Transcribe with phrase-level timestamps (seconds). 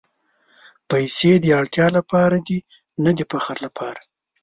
[0.89, 2.59] پېسې د اړتیا لپاره دي،
[3.03, 4.01] نه د فخر لپاره.